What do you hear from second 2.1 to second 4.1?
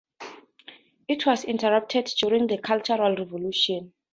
during the Cultural Revolution.